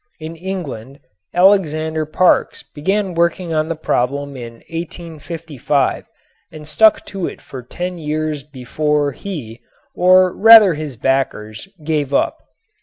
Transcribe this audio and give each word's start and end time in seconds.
In 0.19 0.35
England 0.35 0.99
Alexander 1.31 2.07
Parkes 2.07 2.63
began 2.63 3.13
working 3.13 3.53
on 3.53 3.69
the 3.69 3.75
problem 3.75 4.35
in 4.35 4.53
1855 4.71 6.05
and 6.51 6.67
stuck 6.67 7.05
to 7.05 7.27
it 7.27 7.39
for 7.39 7.61
ten 7.61 7.99
years 7.99 8.41
before 8.41 9.11
he, 9.11 9.61
or 9.93 10.35
rather 10.35 10.73
his 10.73 10.95
backers, 10.97 11.67
gave 11.83 12.15
up. 12.15 12.39